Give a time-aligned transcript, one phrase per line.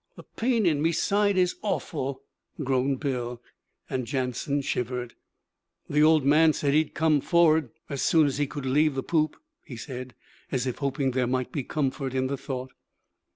[0.15, 2.23] 'The pain in me side is awful!'
[2.63, 3.39] groaned Bill;
[3.87, 5.13] and Jansen shivered.
[5.87, 9.37] 'The Old Man said he'd come for'ard as soon as he could leave the poop,'
[9.63, 10.15] he said,
[10.51, 12.71] as if hoping there might be comfort in the thought.